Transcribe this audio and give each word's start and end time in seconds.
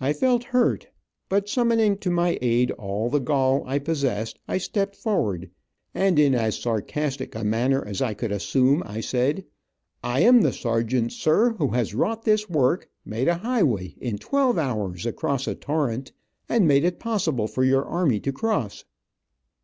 I 0.00 0.12
felt 0.12 0.44
hurt, 0.44 0.86
but, 1.28 1.48
summoning 1.48 1.98
to 1.98 2.08
my 2.08 2.38
aid 2.40 2.70
all 2.70 3.10
the 3.10 3.18
gall 3.18 3.64
I 3.66 3.80
possessed, 3.80 4.38
I 4.46 4.58
stepped 4.58 4.94
forward, 4.94 5.50
and, 5.92 6.20
in 6.20 6.36
as 6.36 6.54
sarcastic 6.56 7.34
a 7.34 7.42
manner 7.42 7.84
as 7.84 8.00
I 8.00 8.14
could 8.14 8.30
assume, 8.30 8.84
I 8.86 9.00
said: 9.00 9.44
"I 10.04 10.20
am 10.20 10.42
the 10.42 10.52
sergeant, 10.52 11.10
sir, 11.12 11.54
who 11.58 11.66
has 11.70 11.96
wrought 11.96 12.22
this 12.22 12.48
work, 12.48 12.88
made 13.04 13.26
a 13.26 13.38
highway 13.38 13.96
in 14.00 14.18
twelve 14.18 14.56
hours, 14.56 15.04
across 15.04 15.48
a 15.48 15.56
torrent, 15.56 16.12
and 16.48 16.68
made 16.68 16.84
is 16.84 16.92
possible 17.00 17.48
for 17.48 17.64
your 17.64 17.84
army 17.86 18.20
to 18.20 18.30
cross." 18.32 18.84